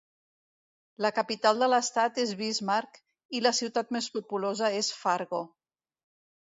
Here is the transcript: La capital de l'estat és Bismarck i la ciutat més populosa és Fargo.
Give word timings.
La 1.05 1.11
capital 1.17 1.61
de 1.63 1.67
l'estat 1.73 2.17
és 2.25 2.33
Bismarck 2.41 2.99
i 3.39 3.43
la 3.49 3.55
ciutat 3.61 3.95
més 3.99 4.11
populosa 4.19 4.75
és 4.83 4.93
Fargo. 5.05 5.49